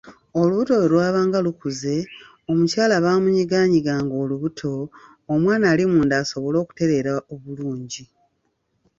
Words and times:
Olubuto 0.39 0.73
bwe 0.77 0.91
lwabanga 0.93 1.39
lukuze, 1.45 1.95
omukyala 2.51 2.95
baamunyigaanyiganga 3.05 4.15
olubuto 4.23 4.71
omwana 5.33 5.65
ali 5.73 5.83
munda 5.91 6.15
asobole 6.23 6.57
okutereera 6.63 7.11
obulungi. 7.33 8.03